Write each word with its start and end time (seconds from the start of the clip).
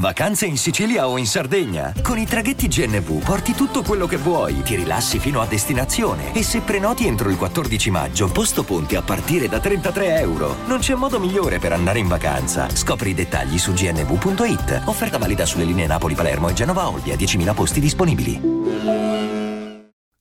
Vacanze 0.00 0.46
in 0.46 0.56
Sicilia 0.56 1.06
o 1.06 1.18
in 1.18 1.26
Sardegna. 1.26 1.92
Con 2.00 2.16
i 2.16 2.24
traghetti 2.24 2.68
GNV 2.68 3.22
porti 3.22 3.52
tutto 3.52 3.82
quello 3.82 4.06
che 4.06 4.16
vuoi, 4.16 4.62
ti 4.62 4.74
rilassi 4.74 5.18
fino 5.18 5.42
a 5.42 5.46
destinazione 5.46 6.32
e 6.32 6.42
se 6.42 6.60
prenoti 6.60 7.06
entro 7.06 7.28
il 7.28 7.36
14 7.36 7.90
maggio, 7.90 8.30
posto 8.32 8.64
ponti 8.64 8.96
a 8.96 9.02
partire 9.02 9.46
da 9.46 9.60
33 9.60 10.20
euro. 10.20 10.56
Non 10.66 10.78
c'è 10.78 10.94
modo 10.94 11.20
migliore 11.20 11.58
per 11.58 11.74
andare 11.74 11.98
in 11.98 12.08
vacanza. 12.08 12.74
Scopri 12.74 13.10
i 13.10 13.14
dettagli 13.14 13.58
su 13.58 13.74
gnv.it. 13.74 14.84
Offerta 14.86 15.18
valida 15.18 15.44
sulle 15.44 15.64
linee 15.64 15.86
Napoli-Palermo 15.86 16.48
e 16.48 16.54
Genova-Olbia, 16.54 17.14
10.000 17.14 17.54
posti 17.54 17.80
disponibili. 17.80 18.40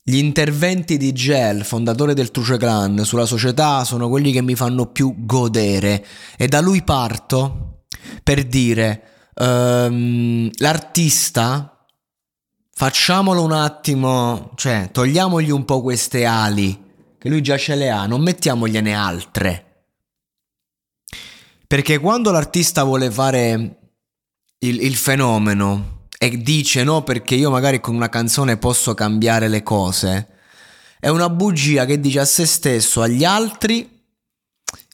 Gli 0.03 0.17
interventi 0.17 0.97
di 0.97 1.13
Gel, 1.13 1.63
fondatore 1.63 2.13
del 2.13 2.31
Truce 2.31 2.57
Clan, 2.57 3.05
sulla 3.05 3.25
società 3.25 3.85
sono 3.85 4.09
quelli 4.09 4.33
che 4.33 4.41
mi 4.41 4.55
fanno 4.55 4.87
più 4.87 5.15
godere 5.19 6.05
e 6.35 6.49
da 6.49 6.59
lui 6.59 6.83
parto 6.83 7.83
per 8.21 8.43
dire 8.43 9.03
um, 9.39 10.49
l'artista, 10.57 11.85
facciamolo 12.71 13.43
un 13.43 13.51
attimo, 13.51 14.51
cioè 14.55 14.89
togliamogli 14.91 15.49
un 15.49 15.65
po' 15.65 15.81
queste 15.81 16.25
ali, 16.25 16.87
che 17.17 17.29
lui 17.29 17.41
già 17.41 17.57
ce 17.57 17.75
le 17.75 17.89
ha, 17.89 18.05
non 18.05 18.21
mettiamogliene 18.21 18.93
altre. 18.93 19.65
Perché 21.67 21.99
quando 21.99 22.31
l'artista 22.31 22.83
vuole 22.83 23.11
fare 23.11 23.79
il, 24.59 24.81
il 24.81 24.95
fenomeno 24.95 26.07
e 26.17 26.37
dice 26.37 26.83
no 26.83 27.03
perché 27.03 27.35
io 27.35 27.51
magari 27.51 27.79
con 27.79 27.95
una 27.95 28.09
canzone 28.09 28.57
posso 28.57 28.93
cambiare 28.93 29.47
le 29.47 29.61
cose, 29.61 30.27
è 30.99 31.07
una 31.07 31.29
bugia 31.29 31.85
che 31.85 31.99
dice 31.99 32.19
a 32.19 32.25
se 32.25 32.45
stesso, 32.45 33.01
agli 33.01 33.23
altri 33.23 33.97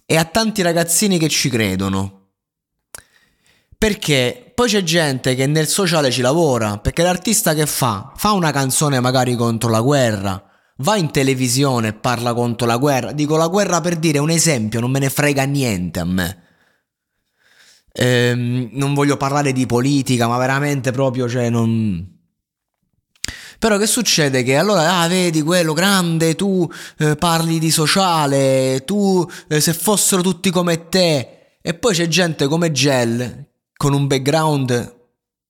e 0.06 0.18
a 0.18 0.26
tanti 0.26 0.62
ragazzini 0.62 1.18
che 1.18 1.30
ci 1.30 1.50
credono. 1.50 2.25
Perché 3.86 4.52
poi 4.56 4.68
c'è 4.68 4.82
gente 4.82 5.36
che 5.36 5.46
nel 5.46 5.68
sociale 5.68 6.10
ci 6.10 6.22
lavora, 6.22 6.80
perché 6.80 7.04
l'artista 7.04 7.54
che 7.54 7.68
fa? 7.68 8.14
Fa 8.16 8.32
una 8.32 8.50
canzone 8.50 9.00
magari 9.00 9.36
contro 9.36 9.70
la 9.70 9.82
guerra, 9.82 10.44
va 10.78 10.96
in 10.96 11.12
televisione 11.12 11.90
e 11.90 11.94
parla 11.94 12.34
contro 12.34 12.66
la 12.66 12.78
guerra. 12.78 13.12
Dico 13.12 13.38
la 13.38 13.46
guerra 13.46 13.82
per 13.82 13.98
dire 13.98 14.18
un 14.18 14.32
esempio, 14.32 14.80
non 14.80 14.90
me 14.90 14.98
ne 14.98 15.12
frega 15.12 15.44
niente 15.44 16.00
a 16.00 16.04
me. 16.04 16.44
Ehm, 17.92 18.70
non 18.72 18.96
voglio 18.96 19.18
parlare 19.18 19.54
di 19.54 19.68
politica, 19.68 20.28
ma 20.28 20.40
veramente 20.40 20.90
proprio, 20.90 21.30
cioè, 21.30 21.52
non... 21.52 22.12
Però 23.60 23.78
che 23.78 23.86
succede? 23.86 24.42
Che 24.42 24.58
allora, 24.58 25.02
ah, 25.02 25.08
vedi 25.08 25.44
quello 25.44 25.74
grande, 25.74 26.34
tu 26.34 26.68
eh, 26.98 27.16
parli 27.18 27.60
di 27.60 27.70
sociale, 27.70 28.82
tu 28.84 29.24
eh, 29.48 29.62
se 29.62 29.74
fossero 29.74 30.24
tutti 30.24 30.50
come 30.50 30.90
te. 30.90 31.58
E 31.62 31.76
poi 31.76 31.94
c'è 31.94 32.08
gente 32.08 32.48
come 32.48 32.72
Gel 32.72 33.54
con 33.78 33.94
un 33.94 34.08
background 34.08 34.94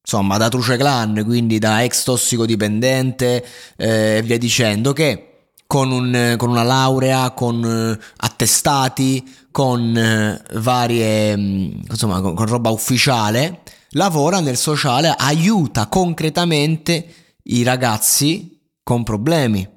insomma 0.06 0.38
da 0.38 0.50
Truce 0.50 0.78
Clan, 0.78 1.24
quindi 1.26 1.58
da 1.58 1.84
ex 1.84 2.04
tossicodipendente 2.04 3.44
eh, 3.76 4.18
e 4.18 4.22
via 4.22 4.38
dicendo, 4.38 4.94
che 4.94 5.30
con, 5.66 5.92
un, 5.92 6.36
con 6.38 6.50
una 6.50 6.62
laurea, 6.62 7.32
con 7.32 7.64
eh, 8.00 8.06
attestati, 8.18 9.48
con 9.50 9.98
eh, 9.98 10.42
varie, 10.60 11.36
mm, 11.36 11.72
insomma, 11.90 12.22
con, 12.22 12.36
con 12.36 12.46
roba 12.46 12.70
ufficiale, 12.70 13.62
lavora 13.92 14.40
nel 14.42 14.58
sociale, 14.58 15.14
aiuta 15.18 15.88
concretamente 15.88 17.14
i 17.44 17.64
ragazzi 17.64 18.60
con 18.84 19.04
problemi. 19.04 19.68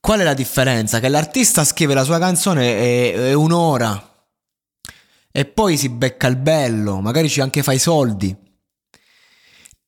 Qual 0.00 0.20
è 0.20 0.24
la 0.24 0.32
differenza? 0.32 0.98
Che 0.98 1.10
l'artista 1.10 1.62
scrive 1.62 1.92
la 1.92 2.04
sua 2.04 2.18
canzone 2.18 2.78
e, 2.78 3.14
e 3.16 3.34
un'ora 3.34 4.09
e 5.32 5.44
poi 5.44 5.76
si 5.76 5.88
becca 5.88 6.26
il 6.26 6.36
bello, 6.36 7.00
magari 7.00 7.28
ci 7.28 7.40
anche 7.40 7.62
fa 7.62 7.72
i 7.72 7.78
soldi 7.78 8.36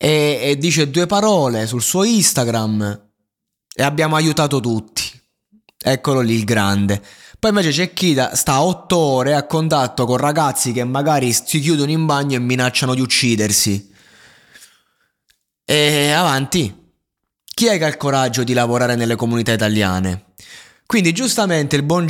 e, 0.02 0.40
e 0.42 0.58
dice 0.58 0.90
due 0.90 1.06
parole 1.06 1.68
sul 1.68 1.80
suo 1.80 2.02
Instagram 2.02 3.10
e 3.72 3.82
abbiamo 3.84 4.16
aiutato 4.16 4.58
tutti. 4.58 5.04
Eccolo 5.80 6.20
lì 6.20 6.34
il 6.34 6.44
grande. 6.44 7.00
Poi 7.38 7.50
invece 7.50 7.70
c'è 7.70 7.92
chi 7.92 8.12
da, 8.12 8.34
sta 8.34 8.62
otto 8.62 8.96
ore 8.96 9.36
a 9.36 9.46
contatto 9.46 10.04
con 10.04 10.16
ragazzi 10.16 10.72
che 10.72 10.82
magari 10.82 11.32
si 11.32 11.60
chiudono 11.60 11.92
in 11.92 12.04
bagno 12.04 12.34
e 12.34 12.40
minacciano 12.40 12.94
di 12.94 13.00
uccidersi. 13.00 13.92
E 15.64 16.10
avanti. 16.10 16.80
Chi 17.54 17.66
è 17.66 17.78
che 17.78 17.84
ha 17.84 17.88
il 17.88 17.96
coraggio 17.96 18.42
di 18.42 18.54
lavorare 18.54 18.96
nelle 18.96 19.14
comunità 19.14 19.52
italiane? 19.52 20.32
Quindi 20.84 21.12
giustamente 21.12 21.76
il 21.76 21.84
buon 21.84 22.06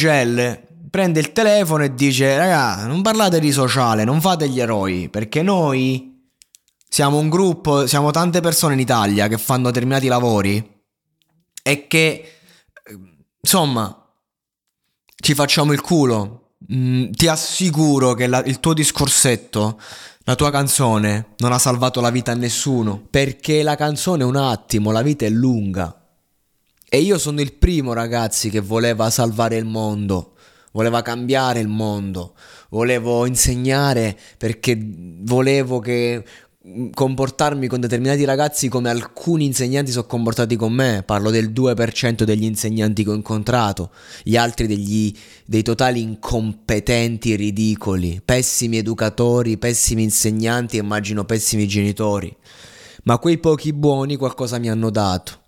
prende 0.93 1.21
il 1.21 1.33
telefono 1.33 1.85
e 1.85 1.95
dice 1.95 2.37
raga 2.37 2.85
non 2.85 3.01
parlate 3.01 3.41
di 3.41 3.51
sociale, 3.51 4.05
non 4.05 4.21
fate 4.21 4.47
gli 4.47 4.61
eroi, 4.61 5.09
perché 5.09 5.41
noi 5.41 6.29
siamo 6.87 7.17
un 7.17 7.31
gruppo, 7.31 7.87
siamo 7.87 8.11
tante 8.11 8.41
persone 8.41 8.75
in 8.75 8.81
Italia 8.81 9.27
che 9.27 9.39
fanno 9.39 9.69
determinati 9.69 10.09
lavori 10.09 10.83
e 11.63 11.87
che 11.87 12.33
insomma 13.41 14.07
ci 15.17 15.33
facciamo 15.33 15.73
il 15.73 15.81
culo. 15.81 16.57
Mm, 16.71 17.13
ti 17.13 17.27
assicuro 17.27 18.13
che 18.13 18.27
la, 18.27 18.45
il 18.45 18.61
tuo 18.61 18.75
discorsetto, 18.75 19.81
la 20.25 20.35
tua 20.35 20.51
canzone 20.51 21.29
non 21.39 21.53
ha 21.53 21.59
salvato 21.59 22.03
la 22.03 22.11
vita 22.11 22.33
a 22.33 22.35
nessuno, 22.35 23.03
perché 23.09 23.63
la 23.63 23.77
canzone 23.77 24.25
è 24.25 24.27
un 24.27 24.37
attimo, 24.37 24.91
la 24.91 25.01
vita 25.01 25.25
è 25.25 25.31
lunga. 25.31 25.97
E 26.87 26.99
io 26.99 27.17
sono 27.17 27.41
il 27.41 27.55
primo 27.55 27.95
ragazzi 27.95 28.51
che 28.51 28.61
voleva 28.61 29.09
salvare 29.09 29.57
il 29.57 29.65
mondo 29.65 30.32
voleva 30.73 31.03
cambiare 31.03 31.61
il 31.61 31.69
mondo, 31.69 32.35
volevo 32.71 33.27
insegnare 33.27 34.19
perché 34.37 34.79
volevo 34.79 35.79
che 35.79 36.25
mm, 36.67 36.91
comportarmi 36.93 37.67
con 37.67 37.81
determinati 37.81 38.25
ragazzi 38.25 38.69
come 38.69 38.91
alcuni 38.91 39.45
insegnanti 39.45 39.91
sono 39.93 40.07
comportati 40.07 40.57
con 40.57 40.73
me, 40.73 41.03
parlo 41.05 41.31
del 41.31 41.51
2% 41.51 42.23
degli 42.25 42.45
insegnanti 42.45 43.05
che 43.05 43.11
ho 43.11 43.15
incontrato, 43.15 43.91
gli 44.23 44.37
altri 44.37 44.67
degli, 44.67 45.15
dei 45.47 45.63
totali 45.63 46.01
incompetenti 46.01 47.37
ridicoli, 47.37 48.21
pessimi 48.25 48.79
educatori, 48.79 49.59
pessimi 49.59 50.03
insegnanti, 50.03 50.79
immagino 50.79 51.25
pessimi 51.25 51.69
genitori, 51.69 52.35
ma 53.05 53.19
quei 53.19 53.39
pochi 53.39 53.73
buoni 53.73 54.17
qualcosa 54.17 54.59
mi 54.59 54.71
hanno 54.71 54.91
dato 54.91 55.42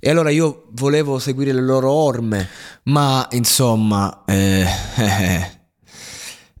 e 0.00 0.10
allora 0.10 0.30
io 0.30 0.66
volevo 0.72 1.18
seguire 1.18 1.52
le 1.52 1.62
loro 1.62 1.90
orme, 1.90 2.48
ma 2.84 3.26
insomma 3.32 4.24
eh, 4.26 4.66
eh, 4.96 5.50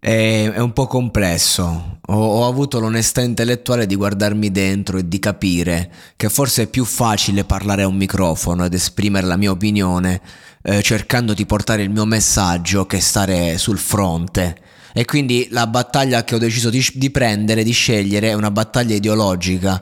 è, 0.00 0.50
è, 0.50 0.58
un 0.58 0.72
po' 0.72 0.86
complesso. 0.86 1.98
Ho, 2.06 2.14
ho, 2.14 2.46
avuto 2.46 2.80
l'onestà 2.80 3.20
intellettuale 3.20 3.86
di 3.86 3.94
guardarmi 3.94 4.50
dentro 4.50 4.98
e 4.98 5.06
di 5.06 5.18
capire 5.18 5.90
che 6.16 6.28
forse 6.28 6.64
è 6.64 6.66
più 6.66 6.84
facile 6.84 7.44
parlare 7.44 7.82
a 7.82 7.86
un 7.86 7.96
microfono 7.96 8.64
ed 8.64 8.74
esprimere 8.74 9.26
la 9.26 9.36
mia 9.36 9.50
opinione 9.50 10.20
eh, 10.62 10.82
cercando 10.82 11.34
di 11.34 11.46
portare 11.46 11.82
il 11.82 11.90
mio 11.90 12.04
messaggio 12.04 12.86
che 12.86 13.00
stare 13.00 13.58
sul 13.58 13.78
fronte. 13.78 14.62
E 14.92 15.04
quindi 15.04 15.48
la 15.50 15.66
battaglia 15.66 16.24
che 16.24 16.34
ho 16.34 16.38
deciso 16.38 16.70
di, 16.70 16.84
di 16.94 17.10
prendere, 17.10 17.62
di 17.62 17.70
scegliere, 17.70 18.30
è 18.30 18.32
una 18.32 18.50
battaglia 18.50 18.96
ideologica, 18.96 19.80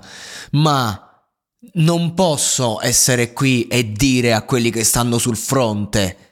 ma 0.53 1.06
non 1.75 2.15
posso 2.15 2.81
essere 2.83 3.33
qui 3.33 3.67
e 3.67 3.93
dire 3.93 4.33
a 4.33 4.43
quelli 4.43 4.71
che 4.71 4.85
stanno 4.85 5.19
sul 5.19 5.37
fronte 5.37 6.27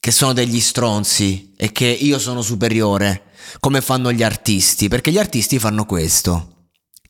che 0.00 0.10
sono 0.10 0.32
degli 0.32 0.60
stronzi 0.60 1.52
e 1.56 1.72
che 1.72 1.86
io 1.86 2.18
sono 2.18 2.40
superiore, 2.40 3.24
come 3.60 3.80
fanno 3.80 4.12
gli 4.12 4.22
artisti, 4.22 4.88
perché 4.88 5.10
gli 5.10 5.18
artisti 5.18 5.58
fanno 5.58 5.84
questo. 5.84 6.54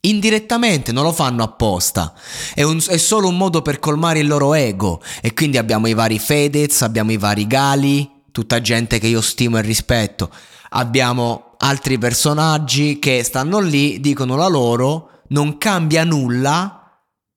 Indirettamente 0.01 0.91
non 0.91 1.05
lo 1.05 1.13
fanno 1.13 1.43
apposta, 1.43 2.15
è, 2.55 2.63
un, 2.63 2.83
è, 2.89 2.97
solo 2.97 3.29
un 3.29 3.37
modo 3.37 3.63
per 3.63 3.79
colmare 3.79 4.21
il 4.21 4.27
loro 4.27 4.55
ego. 4.55 5.03
E 5.21 5.35
quindi 5.35 5.59
abbiamo 5.59 5.87
i 5.87 5.95
vari 5.95 6.19
Fedez, 6.19 6.83
abbiamo 6.83 7.13
i 7.13 7.19
vari 7.19 7.47
Gali, 7.47 8.11
tutta 8.33 8.61
gente 8.61 8.99
che 8.99 9.07
io 9.07 9.21
stimo 9.21 9.59
e 9.59 9.63
rispetto, 9.63 10.31
abbiamo 10.71 11.55
altri 11.59 11.99
personaggi 11.99 12.99
che 12.99 13.23
stanno 13.23 13.61
lì, 13.61 14.01
dicono 14.01 14.37
la 14.37 14.49
loro 14.49 15.18
non 15.29 15.59
cambia 15.59 16.05
nulla. 16.05 16.75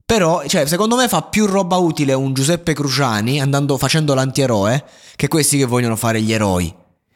Però, 0.06 0.46
cioè, 0.46 0.66
secondo 0.66 0.98
me 0.98 1.08
fa 1.08 1.22
più 1.22 1.46
roba 1.46 1.78
utile 1.78 2.14
un 2.14 2.34
Giuseppe 2.34 2.74
Cruciani 2.74 3.40
andando 3.40 3.78
facendo 3.78 4.14
l'antieroe 4.14 4.84
che 5.16 5.30
questi 5.30 5.58
che 5.58 5.66
vogliono 5.66 5.96
fare 5.96 6.22
gli 6.22 6.34
eroi. 6.34 6.74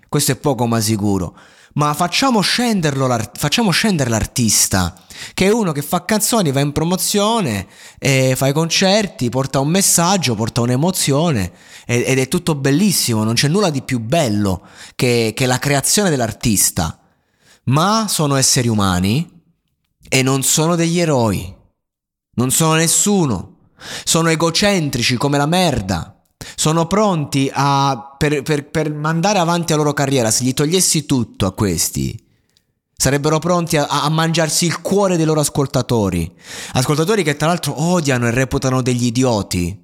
questo 0.07 0.31
è 0.31 0.35
poco 0.37 0.65
ma 0.65 0.79
sicuro. 0.79 1.35
Ma 1.73 1.93
facciamo, 1.93 2.41
facciamo 2.41 3.71
scendere 3.71 4.09
l'artista, 4.09 4.97
che 5.33 5.47
è 5.47 5.51
uno 5.51 5.73
che 5.73 5.81
fa 5.81 6.05
canzoni, 6.05 6.53
va 6.53 6.61
in 6.61 6.71
promozione, 6.71 7.67
fa 7.99 8.47
i 8.47 8.53
concerti, 8.53 9.27
porta 9.27 9.59
un 9.59 9.67
messaggio, 9.67 10.35
porta 10.35 10.61
un'emozione 10.61 11.51
ed 11.85 12.17
è 12.17 12.29
tutto 12.29 12.55
bellissimo, 12.55 13.25
non 13.25 13.33
c'è 13.33 13.49
nulla 13.49 13.69
di 13.71 13.81
più 13.81 13.99
bello 13.99 14.61
che, 14.95 15.33
che 15.35 15.45
la 15.45 15.59
creazione 15.59 16.09
dell'artista. 16.09 16.97
Ma 17.65 18.05
sono 18.07 18.35
esseri 18.35 18.69
umani 18.69 19.34
e 20.07 20.21
non 20.21 20.43
sono 20.43 20.75
degli 20.75 20.99
eroi, 20.99 21.53
non 22.35 22.51
sono 22.51 22.73
nessuno, 22.73 23.71
sono 24.03 24.29
egocentrici 24.29 25.15
come 25.17 25.37
la 25.37 25.45
merda 25.45 26.15
sono 26.55 26.85
pronti 26.85 27.49
a, 27.51 28.15
per, 28.17 28.43
per, 28.43 28.69
per 28.69 28.93
mandare 28.93 29.39
avanti 29.39 29.71
la 29.71 29.77
loro 29.77 29.93
carriera, 29.93 30.29
se 30.29 30.43
gli 30.43 30.53
togliessi 30.53 31.05
tutto 31.05 31.45
a 31.45 31.53
questi, 31.53 32.17
sarebbero 32.95 33.39
pronti 33.39 33.77
a, 33.77 33.87
a, 33.87 34.09
mangiarsi 34.09 34.65
il 34.65 34.81
cuore 34.81 35.17
dei 35.17 35.25
loro 35.25 35.39
ascoltatori. 35.39 36.31
Ascoltatori 36.73 37.23
che 37.23 37.35
tra 37.35 37.47
l'altro 37.47 37.81
odiano 37.81 38.27
e 38.27 38.31
reputano 38.31 38.81
degli 38.81 39.05
idioti. 39.05 39.83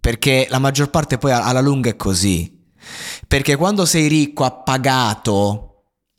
Perché 0.00 0.46
la 0.48 0.58
maggior 0.58 0.90
parte 0.90 1.18
poi 1.18 1.32
alla 1.32 1.60
lunga 1.60 1.90
è 1.90 1.96
così. 1.96 2.56
Perché 3.26 3.56
quando 3.56 3.84
sei 3.84 4.06
ricco, 4.06 4.44
appagato, 4.44 5.67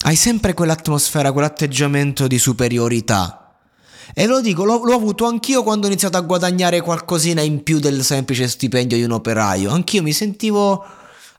hai 0.05 0.15
sempre 0.15 0.53
quell'atmosfera, 0.53 1.31
quell'atteggiamento 1.31 2.27
di 2.27 2.39
superiorità. 2.39 3.55
E 4.13 4.25
lo 4.25 4.41
dico, 4.41 4.63
l'ho, 4.63 4.83
l'ho, 4.83 4.95
avuto 4.95 5.25
anch'io 5.25 5.61
quando 5.61 5.85
ho 5.85 5.89
iniziato 5.89 6.17
a 6.17 6.21
guadagnare 6.21 6.81
qualcosina 6.81 7.41
in 7.41 7.63
più 7.63 7.79
del 7.79 8.03
semplice 8.03 8.47
stipendio 8.47 8.97
di 8.97 9.03
un 9.03 9.11
operaio. 9.11 9.71
Anch'io 9.71 10.01
mi 10.01 10.13
sentivo 10.13 10.83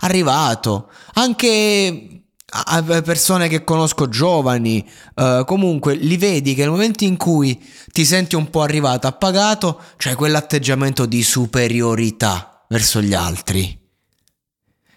arrivato. 0.00 0.90
Anche 1.14 2.20
a 2.52 2.82
persone 2.82 3.48
che 3.48 3.64
conosco 3.64 4.08
giovani, 4.08 4.88
uh, 5.14 5.44
comunque 5.44 5.94
li 5.94 6.16
vedi 6.16 6.54
che 6.54 6.62
nel 6.62 6.70
momento 6.70 7.04
in 7.04 7.16
cui 7.16 7.60
ti 7.92 8.04
senti 8.04 8.34
un 8.34 8.50
po' 8.50 8.62
arrivato, 8.62 9.06
appagato, 9.06 9.80
c'è 9.96 10.14
quell'atteggiamento 10.14 11.06
di 11.06 11.22
superiorità 11.22 12.64
verso 12.68 13.00
gli 13.00 13.14
altri. 13.14 13.79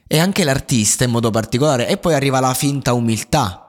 E 0.08 0.20
anche 0.20 0.44
l'artista 0.44 1.04
in 1.04 1.12
modo 1.12 1.32
particolare. 1.32 1.88
E 1.88 1.98
poi 1.98 2.14
arriva 2.14 2.40
la 2.40 2.54
finta 2.54 2.94
umiltà 2.94 3.64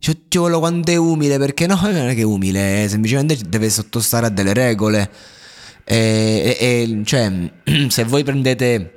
cioè, 0.00 0.16
quello 0.30 0.60
quanto 0.60 0.92
è 0.92 0.96
umile, 0.96 1.38
perché 1.38 1.66
no, 1.66 1.78
non 1.82 2.08
è 2.08 2.14
che 2.14 2.20
è 2.20 2.24
umile, 2.24 2.84
eh, 2.84 2.88
semplicemente 2.88 3.36
deve 3.46 3.68
sottostare 3.68 4.26
a 4.26 4.28
delle 4.28 4.52
regole. 4.52 5.10
E, 5.84 6.56
e, 6.58 7.02
cioè, 7.04 7.50
se 7.88 8.04
voi 8.04 8.22
prendete 8.22 8.92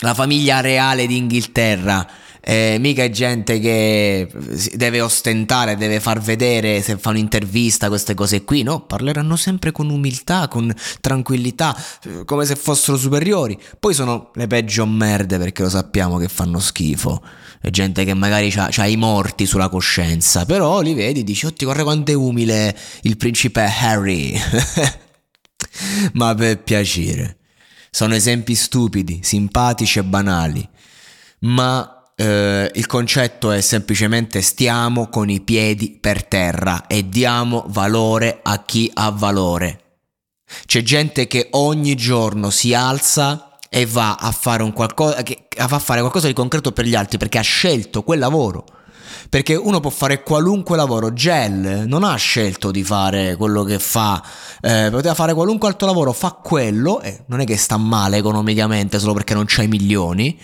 la 0.00 0.14
famiglia 0.14 0.60
reale 0.60 1.06
d'Inghilterra, 1.06 2.06
eh, 2.48 2.76
mica 2.78 3.02
è 3.02 3.10
gente 3.10 3.58
che 3.58 4.28
deve 4.74 5.00
ostentare, 5.00 5.76
deve 5.76 5.98
far 5.98 6.20
vedere 6.20 6.80
se 6.80 6.96
fa 6.96 7.10
un'intervista, 7.10 7.88
queste 7.88 8.14
cose 8.14 8.44
qui, 8.44 8.62
no? 8.62 8.82
Parleranno 8.86 9.34
sempre 9.34 9.72
con 9.72 9.90
umiltà, 9.90 10.46
con 10.46 10.72
tranquillità, 11.00 11.76
come 12.24 12.44
se 12.44 12.54
fossero 12.54 12.96
superiori. 12.96 13.58
Poi 13.80 13.94
sono 13.94 14.30
le 14.34 14.46
peggio 14.46 14.86
merde 14.86 15.38
perché 15.38 15.62
lo 15.62 15.68
sappiamo 15.68 16.18
che 16.18 16.28
fanno 16.28 16.60
schifo 16.60 17.20
gente 17.68 18.04
che 18.04 18.14
magari 18.14 18.54
ha 18.54 18.86
i 18.86 18.96
morti 18.96 19.44
sulla 19.44 19.68
coscienza, 19.68 20.44
però 20.44 20.80
li 20.82 20.94
vedi 20.94 21.24
dici, 21.24 21.46
oddio, 21.46 21.66
guarda 21.66 21.82
quanto 21.82 22.12
è 22.12 22.14
umile 22.14 22.78
il 23.02 23.16
principe 23.16 23.62
Harry. 23.62 24.38
Ma 26.14 26.32
per 26.36 26.62
piacere. 26.62 27.38
Sono 27.90 28.14
esempi 28.14 28.54
stupidi, 28.54 29.18
simpatici 29.22 29.98
e 29.98 30.04
banali, 30.04 30.68
ma 31.40 31.95
eh, 32.16 32.70
il 32.74 32.86
concetto 32.86 33.50
è 33.50 33.60
semplicemente 33.60 34.40
stiamo 34.40 35.08
con 35.08 35.28
i 35.28 35.40
piedi 35.40 35.98
per 36.00 36.24
terra 36.24 36.86
e 36.86 37.08
diamo 37.08 37.64
valore 37.68 38.40
a 38.42 38.64
chi 38.64 38.90
ha 38.92 39.10
valore. 39.10 39.80
C'è 40.64 40.82
gente 40.82 41.26
che 41.26 41.48
ogni 41.52 41.94
giorno 41.94 42.50
si 42.50 42.72
alza 42.72 43.58
e 43.68 43.84
va 43.84 44.14
a 44.14 44.30
fare, 44.30 44.62
un 44.62 44.72
qualcosa, 44.72 45.22
che, 45.22 45.48
a 45.56 45.66
fare 45.66 46.00
qualcosa 46.00 46.28
di 46.28 46.32
concreto 46.32 46.72
per 46.72 46.86
gli 46.86 46.94
altri 46.94 47.18
perché 47.18 47.38
ha 47.38 47.42
scelto 47.42 48.02
quel 48.02 48.18
lavoro. 48.18 48.64
Perché 49.28 49.56
uno 49.56 49.80
può 49.80 49.90
fare 49.90 50.22
qualunque 50.22 50.76
lavoro. 50.76 51.12
Gel 51.12 51.84
non 51.86 52.04
ha 52.04 52.14
scelto 52.14 52.70
di 52.70 52.84
fare 52.84 53.34
quello 53.34 53.64
che 53.64 53.80
fa, 53.80 54.22
eh, 54.60 54.88
poteva 54.90 55.14
fare 55.14 55.34
qualunque 55.34 55.68
altro 55.68 55.88
lavoro, 55.88 56.12
fa 56.12 56.30
quello, 56.30 57.00
e 57.00 57.24
non 57.26 57.40
è 57.40 57.44
che 57.44 57.56
sta 57.56 57.76
male 57.76 58.18
economicamente 58.18 59.00
solo 59.00 59.14
perché 59.14 59.34
non 59.34 59.44
c'ha 59.46 59.62
i 59.62 59.68
milioni, 59.68 60.38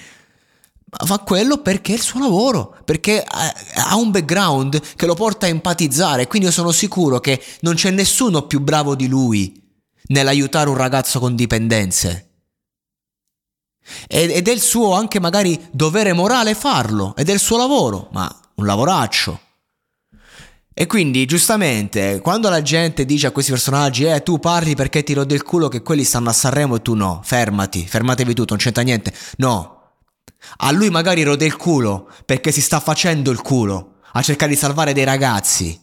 fa 1.04 1.18
quello 1.18 1.58
perché 1.58 1.92
è 1.92 1.96
il 1.96 2.02
suo 2.02 2.20
lavoro, 2.20 2.76
perché 2.84 3.24
ha 3.24 3.96
un 3.96 4.10
background 4.10 4.80
che 4.94 5.06
lo 5.06 5.14
porta 5.14 5.46
a 5.46 5.48
empatizzare. 5.48 6.26
Quindi 6.26 6.48
io 6.48 6.52
sono 6.52 6.70
sicuro 6.70 7.18
che 7.18 7.42
non 7.60 7.74
c'è 7.74 7.90
nessuno 7.90 8.42
più 8.42 8.60
bravo 8.60 8.94
di 8.94 9.08
lui 9.08 9.60
nell'aiutare 10.08 10.68
un 10.68 10.76
ragazzo 10.76 11.18
con 11.18 11.34
dipendenze. 11.34 12.28
Ed 14.06 14.46
è 14.46 14.52
il 14.52 14.60
suo 14.60 14.92
anche 14.92 15.18
magari 15.18 15.68
dovere 15.72 16.12
morale 16.12 16.54
farlo, 16.54 17.14
ed 17.16 17.28
è 17.28 17.32
il 17.32 17.40
suo 17.40 17.56
lavoro, 17.56 18.08
ma 18.12 18.40
un 18.56 18.66
lavoraccio. 18.66 19.40
E 20.74 20.86
quindi 20.86 21.26
giustamente 21.26 22.20
quando 22.22 22.48
la 22.48 22.62
gente 22.62 23.04
dice 23.04 23.26
a 23.26 23.30
questi 23.30 23.50
personaggi 23.50 24.04
eh 24.04 24.22
tu 24.22 24.38
parli 24.38 24.74
perché 24.74 25.02
ti 25.02 25.12
rode 25.12 25.34
il 25.34 25.42
culo 25.42 25.68
che 25.68 25.82
quelli 25.82 26.02
stanno 26.02 26.30
a 26.30 26.32
Sanremo 26.32 26.76
e 26.76 26.82
tu 26.82 26.94
no, 26.94 27.20
fermati, 27.22 27.86
fermatevi 27.86 28.32
tutto, 28.32 28.54
non 28.54 28.62
c'entra 28.62 28.82
niente. 28.82 29.12
No. 29.36 29.81
A 30.58 30.70
lui 30.70 30.90
magari 30.90 31.22
rode 31.22 31.44
il 31.44 31.56
culo 31.56 32.10
perché 32.24 32.52
si 32.52 32.60
sta 32.60 32.80
facendo 32.80 33.30
il 33.30 33.40
culo 33.40 34.00
a 34.12 34.22
cercare 34.22 34.52
di 34.52 34.58
salvare 34.58 34.92
dei 34.92 35.04
ragazzi. 35.04 35.80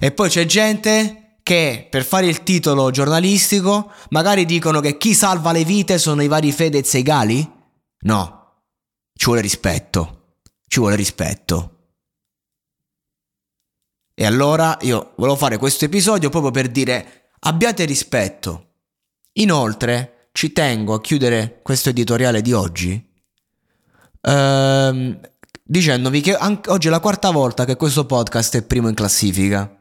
E 0.00 0.12
poi 0.12 0.28
c'è 0.28 0.46
gente 0.46 1.38
che 1.42 1.86
per 1.88 2.04
fare 2.04 2.26
il 2.26 2.42
titolo 2.42 2.90
giornalistico 2.90 3.92
magari 4.10 4.44
dicono 4.44 4.80
che 4.80 4.96
chi 4.96 5.14
salva 5.14 5.52
le 5.52 5.64
vite 5.64 5.98
sono 5.98 6.22
i 6.22 6.28
vari 6.28 6.50
Fedez 6.50 6.94
e 6.94 6.98
i 6.98 7.02
Gali? 7.02 7.52
No, 8.00 8.62
ci 9.12 9.26
vuole 9.26 9.40
rispetto, 9.40 10.38
ci 10.66 10.80
vuole 10.80 10.96
rispetto. 10.96 11.70
E 14.12 14.24
allora 14.24 14.76
io 14.80 15.12
volevo 15.16 15.36
fare 15.36 15.58
questo 15.58 15.84
episodio 15.84 16.30
proprio 16.30 16.50
per 16.50 16.68
dire 16.68 17.30
abbiate 17.40 17.84
rispetto. 17.84 18.62
Inoltre 19.34 20.15
ci 20.36 20.52
tengo 20.52 20.92
a 20.92 21.00
chiudere 21.00 21.60
questo 21.62 21.88
editoriale 21.88 22.42
di 22.42 22.52
oggi 22.52 23.02
ehm, 24.20 25.18
dicendovi 25.64 26.20
che 26.20 26.36
oggi 26.66 26.88
è 26.88 26.90
la 26.90 27.00
quarta 27.00 27.30
volta 27.30 27.64
che 27.64 27.76
questo 27.76 28.04
podcast 28.04 28.56
è 28.56 28.62
primo 28.62 28.88
in 28.88 28.94
classifica 28.94 29.74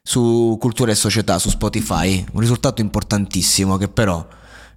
su 0.00 0.56
Cultura 0.60 0.92
e 0.92 0.94
Società, 0.94 1.40
su 1.40 1.48
Spotify, 1.48 2.24
un 2.34 2.38
risultato 2.38 2.80
importantissimo 2.80 3.76
che 3.78 3.88
però 3.88 4.24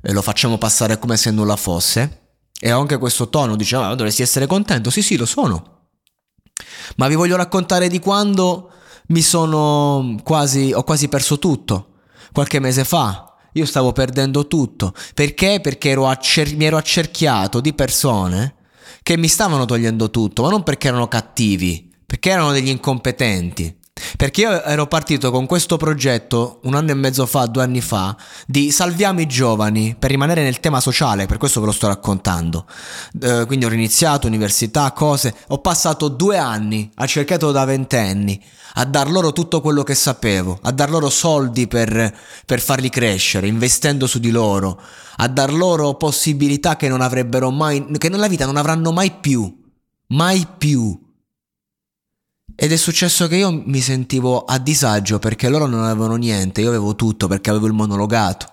eh, 0.02 0.12
lo 0.14 0.24
facciamo 0.24 0.58
passare 0.58 0.98
come 0.98 1.16
se 1.16 1.30
nulla 1.30 1.56
fosse. 1.56 2.22
E 2.60 2.72
anche 2.72 2.98
questo 2.98 3.30
tono 3.30 3.56
diceva, 3.56 3.90
ah, 3.90 3.96
dovresti 3.96 4.24
essere 4.24 4.48
contento, 4.48 4.90
sì 4.90 5.04
sì 5.04 5.16
lo 5.16 5.28
sono. 5.28 5.90
Ma 6.96 7.08
vi 7.08 7.14
voglio 7.14 7.36
raccontare 7.36 7.88
di 7.88 8.00
quando 8.00 8.72
mi 9.10 9.22
sono 9.22 10.16
quasi, 10.24 10.74
ho 10.74 10.84
quasi 10.84 11.08
perso 11.08 11.38
tutto. 11.38 12.00
Qualche 12.32 12.60
mese 12.60 12.84
fa 12.84 13.29
io 13.54 13.66
stavo 13.66 13.92
perdendo 13.92 14.48
tutto. 14.48 14.94
Perché? 15.14 15.60
Perché 15.62 15.90
ero 15.90 16.08
accer- 16.08 16.56
mi 16.56 16.66
ero 16.66 16.78
accerchiato 16.78 17.60
di 17.60 17.74
persone 17.74 18.56
che 19.04 19.18
mi 19.18 19.28
stavano 19.28 19.66
togliendo 19.66 20.10
tutto, 20.10 20.44
ma 20.44 20.50
non 20.50 20.64
perché 20.64 20.88
erano 20.88 21.08
cattivi, 21.08 21.92
perché 22.06 22.30
erano 22.30 22.52
degli 22.52 22.70
incompetenti. 22.70 23.78
Perché 24.20 24.42
io 24.42 24.64
ero 24.64 24.86
partito 24.86 25.32
con 25.32 25.46
questo 25.46 25.78
progetto 25.78 26.60
un 26.64 26.76
anno 26.76 26.92
e 26.92 26.94
mezzo 26.94 27.26
fa, 27.26 27.46
due 27.46 27.64
anni 27.64 27.80
fa, 27.80 28.18
di 28.46 28.70
salviamo 28.70 29.22
i 29.22 29.28
giovani 29.28 29.96
per 29.98 30.10
rimanere 30.10 30.44
nel 30.44 30.60
tema 30.60 30.82
sociale, 30.82 31.26
per 31.26 31.38
questo 31.38 31.62
ve 31.62 31.68
lo 31.68 31.72
sto 31.72 31.88
raccontando. 31.88 32.66
Eh, 33.22 33.46
quindi 33.48 33.64
ho 33.64 33.72
iniziato 33.72 34.28
università, 34.28 34.92
cose, 34.92 35.34
ho 35.48 35.60
passato 35.60 36.10
due 36.10 36.38
anni, 36.38 36.92
a 36.96 37.06
cercato 37.06 37.54
da 37.54 37.64
ventenni, 37.64 38.44
a 38.74 38.84
dar 38.84 39.10
loro 39.10 39.32
tutto 39.32 39.62
quello 39.62 39.84
che 39.84 39.96
sapevo, 39.96 40.60
a 40.64 40.72
dar 40.74 40.90
loro 40.90 41.10
soldi 41.10 41.70
per, 41.70 42.14
per 42.46 42.60
farli 42.60 42.90
crescere, 42.90 43.48
investendo 43.48 44.06
su 44.06 44.20
di 44.20 44.32
loro, 44.32 44.82
a 45.16 45.30
dar 45.30 45.54
loro 45.54 45.94
possibilità 45.94 46.76
che 46.76 46.90
non 46.90 47.00
avrebbero 47.00 47.52
mai, 47.52 47.88
che 47.98 48.10
nella 48.10 48.28
vita 48.28 48.46
non 48.46 48.58
avranno 48.58 48.92
mai 48.92 49.12
più, 49.12 49.50
mai 50.08 50.46
più. 50.58 51.08
Ed 52.56 52.72
è 52.72 52.76
successo 52.76 53.28
che 53.28 53.38
io 53.38 53.52
mi 53.52 53.80
sentivo 53.80 54.44
a 54.44 54.58
disagio 54.58 55.20
perché 55.20 55.50
loro 55.50 55.66
non 55.66 55.84
avevano 55.84 56.16
niente, 56.16 56.62
io 56.62 56.70
avevo 56.70 56.96
tutto 56.96 57.28
perché 57.28 57.50
avevo 57.50 57.68
il 57.68 57.74
monologato. 57.74 58.52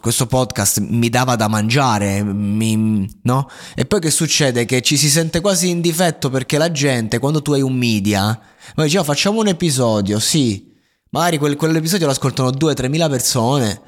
Questo 0.00 0.26
podcast 0.26 0.80
mi 0.80 1.10
dava 1.10 1.36
da 1.36 1.46
mangiare, 1.46 2.22
mi, 2.22 3.06
no? 3.24 3.50
E 3.74 3.84
poi 3.84 4.00
che 4.00 4.10
succede? 4.10 4.64
Che 4.64 4.80
ci 4.80 4.96
si 4.96 5.10
sente 5.10 5.42
quasi 5.42 5.68
in 5.68 5.82
difetto 5.82 6.30
perché 6.30 6.56
la 6.56 6.72
gente, 6.72 7.18
quando 7.18 7.42
tu 7.42 7.52
hai 7.52 7.60
un 7.60 7.76
media, 7.76 8.40
ma 8.76 8.84
dice, 8.84 8.98
oh, 8.98 9.04
facciamo 9.04 9.40
un 9.40 9.48
episodio, 9.48 10.18
sì. 10.20 10.72
Magari 11.10 11.36
quel, 11.36 11.56
quell'episodio 11.56 12.06
lo 12.06 12.12
ascoltano 12.12 12.48
2-3 12.48 12.88
mila 12.88 13.10
persone. 13.10 13.82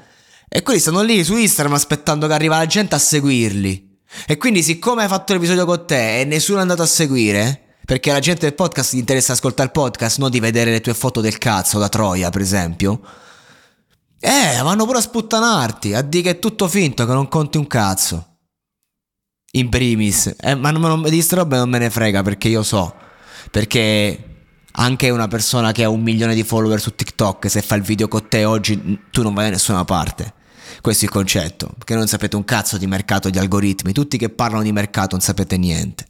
E 0.47 0.61
quelli 0.61 0.79
stanno 0.79 1.01
lì 1.01 1.23
su 1.23 1.35
Instagram 1.35 1.73
aspettando 1.73 2.27
che 2.27 2.33
arriva 2.33 2.57
la 2.57 2.67
gente 2.67 2.93
a 2.93 2.99
seguirli. 2.99 3.99
E 4.27 4.37
quindi, 4.37 4.61
siccome 4.61 5.01
hai 5.01 5.07
fatto 5.07 5.33
l'episodio 5.33 5.65
con 5.65 5.87
te 5.87 6.19
e 6.19 6.25
nessuno 6.25 6.59
è 6.59 6.61
andato 6.61 6.83
a 6.83 6.87
seguire, 6.87 7.70
perché 7.85 8.11
la 8.11 8.19
gente 8.19 8.41
del 8.41 8.55
podcast 8.55 8.93
gli 8.93 8.99
interessa 8.99 9.33
ascoltare 9.33 9.67
il 9.67 9.73
podcast, 9.73 10.19
non 10.19 10.29
di 10.29 10.39
vedere 10.39 10.71
le 10.71 10.81
tue 10.81 10.93
foto 10.93 11.21
del 11.21 11.37
cazzo 11.37 11.79
da 11.79 11.89
Troia, 11.89 12.29
per 12.29 12.41
esempio. 12.41 13.01
Eh, 14.19 14.61
vanno 14.61 14.85
pure 14.85 14.99
a 14.99 15.01
sputtanarti, 15.01 15.93
a 15.93 16.01
dire 16.01 16.23
che 16.23 16.29
è 16.31 16.39
tutto 16.39 16.67
finto, 16.67 17.05
che 17.05 17.13
non 17.13 17.27
conti 17.27 17.57
un 17.57 17.67
cazzo. 17.67 18.27
In 19.53 19.67
primis, 19.69 20.33
eh, 20.39 20.55
ma 20.55 20.71
non, 20.71 20.81
non, 20.81 21.01
di 21.03 21.09
queste 21.09 21.35
robe 21.35 21.57
non 21.57 21.69
me 21.69 21.79
ne 21.79 21.89
frega 21.89 22.21
perché 22.21 22.47
io 22.47 22.63
so. 22.63 22.93
Perché 23.49 24.31
anche 24.73 25.09
una 25.09 25.27
persona 25.27 25.71
che 25.71 25.83
ha 25.83 25.89
un 25.89 26.01
milione 26.01 26.35
di 26.35 26.43
follower 26.43 26.79
su 26.79 26.95
TikTok, 26.95 27.49
se 27.49 27.61
fa 27.61 27.75
il 27.75 27.81
video 27.81 28.07
con 28.07 28.27
te 28.29 28.45
oggi, 28.45 28.99
tu 29.09 29.23
non 29.23 29.33
vai 29.33 29.45
da 29.45 29.51
nessuna 29.51 29.83
parte. 29.83 30.33
Questo 30.79 31.03
è 31.03 31.07
il 31.07 31.13
concetto, 31.13 31.73
perché 31.75 31.95
non 31.95 32.07
sapete 32.07 32.35
un 32.35 32.45
cazzo 32.45 32.77
di 32.77 32.87
mercato, 32.87 33.29
di 33.29 33.37
algoritmi, 33.37 33.91
tutti 33.91 34.17
che 34.17 34.29
parlano 34.29 34.63
di 34.63 34.71
mercato 34.71 35.15
non 35.15 35.21
sapete 35.21 35.57
niente. 35.57 36.05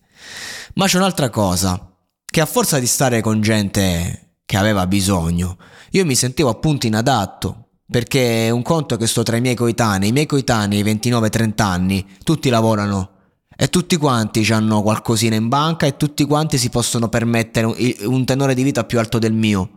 Ma 0.75 0.87
c'è 0.87 0.97
un'altra 0.97 1.29
cosa, 1.29 1.95
che 2.25 2.41
a 2.41 2.45
forza 2.45 2.79
di 2.79 2.87
stare 2.87 3.21
con 3.21 3.41
gente 3.41 4.35
che 4.45 4.57
aveva 4.57 4.87
bisogno, 4.87 5.57
io 5.91 6.05
mi 6.05 6.15
sentivo 6.15 6.49
appunto 6.49 6.87
inadatto, 6.87 7.69
perché 7.89 8.49
un 8.51 8.61
conto 8.61 8.95
che 8.95 9.07
sto 9.07 9.21
tra 9.23 9.35
i 9.35 9.41
miei 9.41 9.55
coetanei, 9.55 10.09
i 10.09 10.13
miei 10.13 10.25
coetanei 10.25 10.83
29-30 10.83 11.61
anni, 11.61 12.07
tutti 12.23 12.49
lavorano 12.49 13.09
e 13.55 13.69
tutti 13.69 13.97
quanti 13.97 14.49
hanno 14.51 14.81
qualcosina 14.81 15.35
in 15.35 15.49
banca 15.49 15.85
e 15.85 15.97
tutti 15.97 16.25
quanti 16.25 16.57
si 16.57 16.69
possono 16.69 17.09
permettere 17.09 17.67
un 18.05 18.25
tenore 18.25 18.53
di 18.53 18.63
vita 18.63 18.85
più 18.85 18.97
alto 18.97 19.19
del 19.19 19.33
mio. 19.33 19.69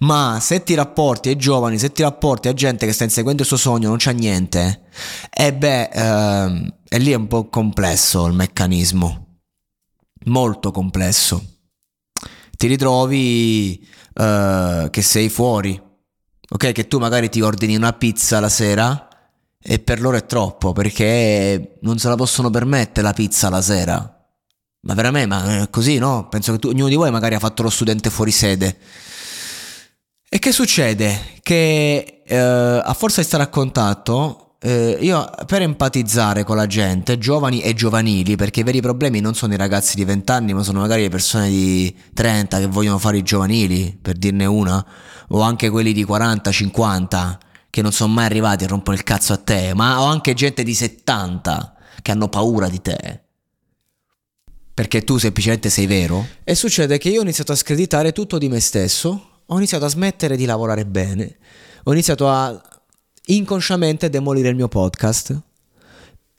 Ma 0.00 0.38
se 0.40 0.62
ti 0.62 0.74
rapporti 0.74 1.30
ai 1.30 1.36
giovani, 1.36 1.78
se 1.78 1.90
ti 1.90 2.02
rapporti 2.02 2.48
a 2.48 2.52
gente 2.52 2.86
che 2.86 2.92
sta 2.92 3.04
inseguendo 3.04 3.42
il 3.42 3.48
suo 3.48 3.56
sogno, 3.56 3.88
non 3.88 3.96
c'ha 3.98 4.12
niente, 4.12 4.82
e 5.30 5.46
eh 5.46 5.54
beh, 5.54 5.88
ehm, 5.92 6.74
e 6.88 6.98
lì 6.98 7.10
è 7.10 7.16
un 7.16 7.26
po' 7.26 7.48
complesso 7.48 8.26
il 8.26 8.34
meccanismo. 8.34 9.25
Molto 10.26 10.70
complesso. 10.70 11.44
Ti 12.56 12.66
ritrovi 12.66 13.86
eh, 14.14 14.88
che 14.90 15.02
sei 15.02 15.28
fuori, 15.28 15.80
ok? 16.48 16.72
Che 16.72 16.88
tu 16.88 16.98
magari 16.98 17.28
ti 17.28 17.40
ordini 17.40 17.76
una 17.76 17.92
pizza 17.92 18.40
la 18.40 18.48
sera 18.48 19.08
e 19.60 19.78
per 19.78 20.00
loro 20.00 20.16
è 20.16 20.26
troppo 20.26 20.72
perché 20.72 21.78
non 21.82 21.98
se 21.98 22.08
la 22.08 22.14
possono 22.14 22.50
permettere 22.50 23.06
la 23.06 23.12
pizza 23.12 23.48
la 23.48 23.62
sera. 23.62 24.10
Ma 24.80 24.94
veramente, 24.94 25.28
ma 25.28 25.62
è 25.62 25.70
così, 25.70 25.98
no? 25.98 26.28
Penso 26.28 26.52
che 26.52 26.58
tu, 26.58 26.68
ognuno 26.68 26.88
di 26.88 26.94
voi 26.94 27.10
magari 27.10 27.34
ha 27.34 27.40
fatto 27.40 27.62
lo 27.62 27.70
studente 27.70 28.10
fuori 28.10 28.30
sede 28.30 28.78
e 30.28 30.38
che 30.38 30.52
succede? 30.52 31.38
Che 31.40 32.22
eh, 32.26 32.36
a 32.36 32.94
forza 32.94 33.20
di 33.20 33.26
stare 33.26 33.44
a 33.44 33.48
contatto, 33.48 34.45
eh, 34.66 34.98
io 35.00 35.30
per 35.46 35.62
empatizzare 35.62 36.42
con 36.42 36.56
la 36.56 36.66
gente, 36.66 37.18
giovani 37.18 37.60
e 37.60 37.72
giovanili, 37.72 38.34
perché 38.34 38.60
i 38.60 38.62
veri 38.64 38.80
problemi 38.80 39.20
non 39.20 39.34
sono 39.34 39.54
i 39.54 39.56
ragazzi 39.56 39.94
di 39.94 40.04
20 40.04 40.32
anni, 40.32 40.54
ma 40.54 40.64
sono 40.64 40.80
magari 40.80 41.02
le 41.02 41.08
persone 41.08 41.48
di 41.48 41.96
30 42.12 42.58
che 42.58 42.66
vogliono 42.66 42.98
fare 42.98 43.18
i 43.18 43.22
giovanili, 43.22 43.96
per 44.00 44.16
dirne 44.16 44.44
una, 44.44 44.84
o 45.28 45.40
anche 45.40 45.70
quelli 45.70 45.92
di 45.92 46.02
40, 46.02 46.50
50 46.50 47.38
che 47.70 47.80
non 47.80 47.92
sono 47.92 48.12
mai 48.12 48.24
arrivati 48.24 48.64
e 48.64 48.66
rompono 48.66 48.96
il 48.96 49.04
cazzo 49.04 49.32
a 49.32 49.36
te, 49.36 49.72
ma 49.72 50.00
ho 50.00 50.06
anche 50.06 50.34
gente 50.34 50.64
di 50.64 50.74
70 50.74 51.74
che 52.02 52.10
hanno 52.10 52.28
paura 52.28 52.68
di 52.68 52.80
te. 52.80 53.20
Perché 54.74 55.04
tu 55.04 55.16
semplicemente 55.16 55.70
sei 55.70 55.86
vero. 55.86 56.26
E 56.42 56.56
succede 56.56 56.98
che 56.98 57.08
io 57.08 57.20
ho 57.20 57.22
iniziato 57.22 57.52
a 57.52 57.56
screditare 57.56 58.10
tutto 58.10 58.36
di 58.36 58.48
me 58.48 58.58
stesso 58.58 59.30
ho 59.46 59.56
iniziato 59.56 59.84
a 59.84 59.88
smettere 59.88 60.36
di 60.36 60.44
lavorare 60.44 60.84
bene, 60.84 61.36
ho 61.84 61.92
iniziato 61.92 62.28
a 62.28 62.60
inconsciamente 63.26 64.10
demolire 64.10 64.48
il 64.48 64.56
mio 64.56 64.68
podcast 64.68 65.40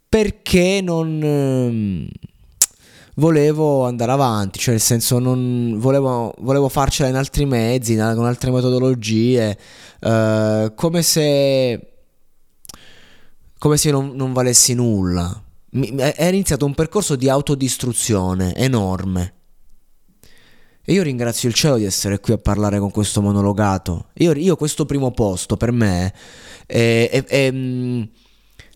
perché 0.09 0.79
non 0.81 1.21
ehm, 1.21 2.07
volevo 3.15 3.85
andare 3.85 4.11
avanti, 4.11 4.59
cioè 4.59 4.73
nel 4.73 4.81
senso 4.81 5.19
non 5.19 5.75
volevo, 5.77 6.33
volevo 6.39 6.69
farcela 6.69 7.09
in 7.09 7.15
altri 7.15 7.45
mezzi, 7.45 7.95
con 7.95 8.25
altre 8.25 8.51
metodologie, 8.51 9.57
eh, 9.99 10.71
come 10.75 11.01
se 11.01 11.91
come 13.59 13.77
se 13.77 13.89
non, 13.89 14.11
non 14.15 14.33
valessi 14.33 14.73
nulla. 14.73 15.41
Mi, 15.71 15.89
è 15.95 16.25
iniziato 16.25 16.65
un 16.65 16.73
percorso 16.73 17.15
di 17.15 17.27
autodistruzione 17.27 18.55
enorme 18.55 19.33
e 20.89 20.93
io 20.93 21.03
ringrazio 21.03 21.49
il 21.49 21.53
cielo 21.53 21.75
di 21.75 21.83
essere 21.83 22.21
qui 22.21 22.31
a 22.31 22.37
parlare 22.37 22.79
con 22.79 22.91
questo 22.91 23.21
monologato. 23.21 24.05
Io, 24.19 24.31
io 24.31 24.55
questo 24.55 24.85
primo 24.85 25.11
posto 25.11 25.57
per 25.57 25.73
me 25.73 26.13
è, 26.65 27.09
è, 27.11 27.23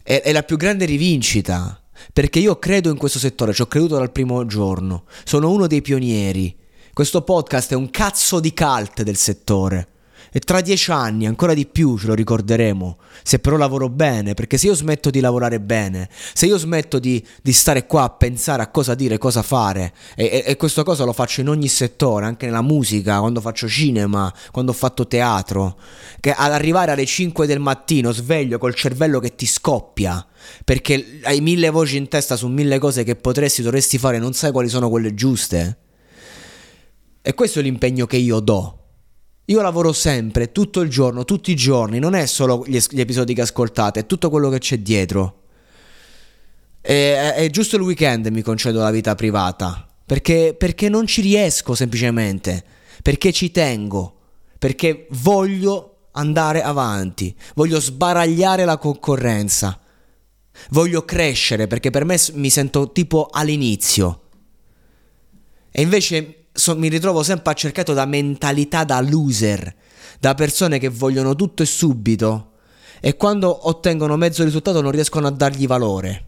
è, 0.04 0.22
è 0.22 0.32
la 0.34 0.44
più 0.44 0.58
grande 0.58 0.84
rivincita. 0.84 1.82
Perché 2.12 2.40
io 2.40 2.60
credo 2.60 2.90
in 2.90 2.98
questo 2.98 3.18
settore, 3.18 3.54
ci 3.54 3.62
ho 3.62 3.68
creduto 3.68 3.96
dal 3.96 4.12
primo 4.12 4.46
giorno. 4.46 5.06
Sono 5.24 5.52
uno 5.52 5.68
dei 5.68 5.82
pionieri. 5.82 6.54
Questo 6.92 7.22
podcast 7.22 7.72
è 7.72 7.76
un 7.76 7.90
cazzo 7.90 8.42
di 8.42 8.54
cult 8.54 9.04
del 9.04 9.16
settore. 9.16 9.88
E 10.34 10.40
tra 10.40 10.62
dieci 10.62 10.92
anni, 10.92 11.28
ancora 11.28 11.54
di 11.54 11.66
più, 11.66 11.98
ce 11.98 12.08
lo 12.08 12.14
ricorderemo. 12.14 12.98
Se 13.22 13.40
però 13.40 13.58
lavoro 13.58 13.90
bene, 13.90 14.34
perché 14.34 14.58
se 14.58 14.68
io 14.68 14.74
smetto 14.74 15.10
di 15.10 15.20
lavorare 15.20 15.60
bene, 15.60 16.08
se 16.34 16.46
io 16.46 16.58
smetto 16.58 17.00
di, 17.00 17.22
di 17.42 17.52
stare 17.52 17.86
qua 17.86 18.04
a 18.04 18.10
pensare 18.10 18.64
a 18.64 18.68
cosa 18.68 18.96
dire, 18.96 19.18
cosa 19.18 19.42
fare, 19.42 19.94
e, 20.16 20.24
e, 20.24 20.44
e 20.48 20.56
questa 20.56 20.84
cosa 20.84 21.04
lo 21.04 21.12
faccio 21.12 21.42
in 21.42 21.50
ogni 21.50 21.68
settore, 21.68 22.26
anche 22.26 22.46
nella 22.46 22.62
musica, 22.62 23.20
quando 23.20 23.42
faccio 23.42 23.68
cinema, 23.68 24.34
quando 24.52 24.72
ho 24.72 24.74
fatto 24.74 25.06
teatro, 25.06 25.78
che 26.22 26.32
ad 26.32 26.54
arrivare 26.54 26.92
alle 26.92 27.06
5 27.06 27.46
del 27.46 27.60
mattino 27.60 28.14
sveglio 28.14 28.58
col 28.58 28.74
cervello 28.74 29.20
che 29.20 29.36
ti 29.36 29.46
scoppia, 29.46 30.26
perché 30.64 31.20
hai 31.24 31.42
mille 31.42 31.70
voci 31.72 31.98
in 31.98 32.08
testa 32.08 32.38
su 32.38 32.48
mille 32.48 32.80
cose 32.80 33.04
che 33.04 33.18
potresti, 33.18 33.62
dovresti 33.62 33.98
fare, 33.98 34.18
non 34.18 34.32
sai 34.32 34.54
quali 34.54 34.70
sono 34.70 34.90
quelle 34.90 35.14
giuste. 35.14 35.78
E 37.22 37.34
questo 37.34 37.60
è 37.60 37.62
l'impegno 37.62 38.06
che 38.06 38.16
io 38.16 38.40
do 38.40 38.81
io 39.52 39.62
lavoro 39.62 39.92
sempre, 39.92 40.52
tutto 40.52 40.82
il 40.82 40.90
giorno, 40.90 41.26
tutti 41.26 41.52
i 41.52 41.56
giorni, 41.56 42.00
non 42.00 42.16
è 42.16 42.26
solo 42.26 42.64
gli, 42.66 42.80
gli 42.90 43.00
episodi 43.00 43.34
che 43.34 43.42
ascoltate, 43.42 44.02
è 44.02 44.06
tutto 44.06 44.30
quello 44.30 44.50
che 44.50 44.60
c'è 44.60 44.80
dietro. 44.80 45.42
E, 46.82 47.34
è 47.34 47.50
giusto 47.50 47.76
il 47.76 47.82
weekend 47.82 48.28
mi 48.28 48.42
concedo 48.42 48.80
la 48.82 48.92
vita 48.92 49.14
privata, 49.14 49.88
perché, 50.06 50.56
perché 50.58 50.90
non 50.90 51.06
ci 51.06 51.22
riesco 51.22 51.76
semplicemente, 51.76 52.64
perché 53.04 53.32
ci 53.32 53.52
tengo, 53.52 54.20
perché 54.58 55.08
voglio 55.12 56.08
andare 56.14 56.62
avanti, 56.62 57.36
voglio 57.56 57.80
sbaragliare 57.80 58.66
la 58.66 58.78
concorrenza, 58.78 59.80
voglio 60.70 61.04
crescere, 61.04 61.68
perché 61.68 61.90
per 61.90 62.06
me 62.06 62.18
mi 62.34 62.50
sento 62.50 62.92
tipo 62.92 63.28
all'inizio. 63.32 64.22
E 65.72 65.82
invece 65.82 66.41
so, 66.52 66.76
mi 66.78 66.88
ritrovo 66.90 67.24
sempre 67.24 67.52
accercato 67.52 67.94
da 67.94 68.06
mentalità 68.06 68.84
da 68.84 69.00
loser, 69.02 69.76
da 70.20 70.34
persone 70.34 70.80
che 70.80 70.90
vogliono 70.90 71.36
tutto 71.36 71.64
e 71.64 71.66
subito 71.66 72.52
e 73.00 73.16
quando 73.16 73.68
ottengono 73.68 74.16
mezzo 74.16 74.44
risultato 74.44 74.82
non 74.82 74.92
riescono 74.92 75.28
a 75.28 75.32
dargli 75.32 75.68
valore. 75.68 76.28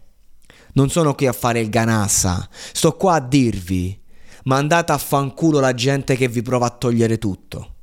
Non 0.72 0.90
sono 0.90 1.14
qui 1.14 1.28
a 1.28 1.32
fare 1.32 1.60
il 1.60 1.70
ganassa, 1.70 2.48
sto 2.50 2.96
qua 2.96 3.14
a 3.14 3.20
dirvi, 3.20 4.00
mandate 4.44 4.90
a 4.90 4.98
fanculo 4.98 5.60
la 5.60 5.72
gente 5.72 6.16
che 6.16 6.28
vi 6.28 6.42
prova 6.42 6.66
a 6.66 6.70
togliere 6.70 7.18
tutto. 7.18 7.74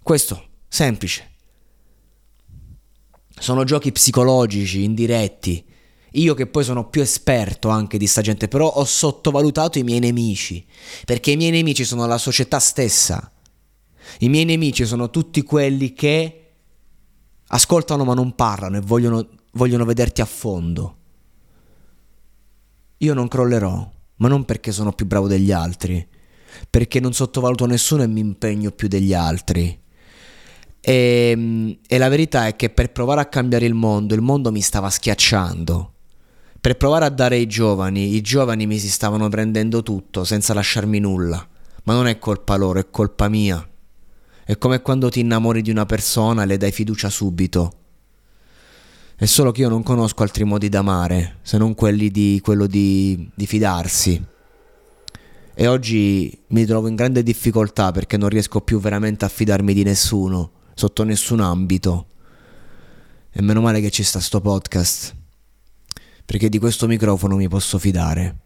Questo, 0.00 0.42
semplice. 0.68 1.32
Sono 3.38 3.64
giochi 3.64 3.90
psicologici, 3.90 4.84
indiretti, 4.84 5.64
io 6.16 6.34
che 6.34 6.46
poi 6.46 6.64
sono 6.64 6.88
più 6.88 7.02
esperto 7.02 7.68
anche 7.68 7.98
di 7.98 8.06
sta 8.06 8.20
gente, 8.20 8.48
però 8.48 8.68
ho 8.68 8.84
sottovalutato 8.84 9.78
i 9.78 9.82
miei 9.82 10.00
nemici, 10.00 10.64
perché 11.04 11.32
i 11.32 11.36
miei 11.36 11.50
nemici 11.50 11.84
sono 11.84 12.06
la 12.06 12.18
società 12.18 12.58
stessa. 12.58 13.30
I 14.20 14.28
miei 14.28 14.44
nemici 14.44 14.86
sono 14.86 15.10
tutti 15.10 15.42
quelli 15.42 15.92
che 15.92 16.42
ascoltano 17.48 18.04
ma 18.04 18.14
non 18.14 18.34
parlano 18.34 18.76
e 18.76 18.80
vogliono, 18.80 19.28
vogliono 19.52 19.84
vederti 19.84 20.20
a 20.20 20.26
fondo. 20.26 20.96
Io 22.98 23.14
non 23.14 23.28
crollerò, 23.28 23.90
ma 24.16 24.28
non 24.28 24.44
perché 24.44 24.72
sono 24.72 24.92
più 24.92 25.06
bravo 25.06 25.28
degli 25.28 25.52
altri, 25.52 26.06
perché 26.70 26.98
non 26.98 27.12
sottovaluto 27.12 27.66
nessuno 27.66 28.02
e 28.02 28.06
mi 28.06 28.20
impegno 28.20 28.70
più 28.70 28.88
degli 28.88 29.12
altri. 29.12 29.78
E, 30.80 31.78
e 31.86 31.98
la 31.98 32.08
verità 32.08 32.46
è 32.46 32.56
che 32.56 32.70
per 32.70 32.92
provare 32.92 33.20
a 33.20 33.26
cambiare 33.26 33.66
il 33.66 33.74
mondo, 33.74 34.14
il 34.14 34.22
mondo 34.22 34.50
mi 34.52 34.60
stava 34.62 34.88
schiacciando 34.88 35.90
per 36.66 36.76
provare 36.76 37.04
a 37.04 37.10
dare 37.10 37.36
ai 37.36 37.46
giovani, 37.46 38.16
i 38.16 38.20
giovani 38.22 38.66
mi 38.66 38.80
si 38.80 38.90
stavano 38.90 39.28
prendendo 39.28 39.84
tutto 39.84 40.24
senza 40.24 40.52
lasciarmi 40.52 40.98
nulla. 40.98 41.46
Ma 41.84 41.92
non 41.92 42.08
è 42.08 42.18
colpa 42.18 42.56
loro, 42.56 42.80
è 42.80 42.90
colpa 42.90 43.28
mia. 43.28 43.64
È 44.44 44.58
come 44.58 44.82
quando 44.82 45.08
ti 45.08 45.20
innamori 45.20 45.62
di 45.62 45.70
una 45.70 45.86
persona 45.86 46.42
e 46.42 46.46
le 46.46 46.56
dai 46.56 46.72
fiducia 46.72 47.08
subito. 47.08 47.72
È 49.14 49.24
solo 49.26 49.52
che 49.52 49.60
io 49.60 49.68
non 49.68 49.84
conosco 49.84 50.24
altri 50.24 50.42
modi 50.42 50.68
d'amare, 50.68 51.36
se 51.42 51.56
non 51.56 51.76
quelli 51.76 52.10
di 52.10 52.40
quello 52.42 52.66
di, 52.66 53.30
di 53.32 53.46
fidarsi. 53.46 54.20
E 55.54 55.66
oggi 55.68 56.36
mi 56.48 56.64
trovo 56.64 56.88
in 56.88 56.96
grande 56.96 57.22
difficoltà 57.22 57.92
perché 57.92 58.16
non 58.16 58.28
riesco 58.28 58.60
più 58.60 58.80
veramente 58.80 59.24
a 59.24 59.28
fidarmi 59.28 59.72
di 59.72 59.84
nessuno, 59.84 60.50
sotto 60.74 61.04
nessun 61.04 61.38
ambito. 61.38 62.06
E 63.30 63.40
meno 63.40 63.60
male 63.60 63.80
che 63.80 63.90
ci 63.90 64.02
sta 64.02 64.18
sto 64.18 64.40
podcast 64.40 65.14
perché 66.26 66.50
di 66.50 66.58
questo 66.58 66.86
microfono 66.86 67.36
mi 67.36 67.48
posso 67.48 67.78
fidare. 67.78 68.45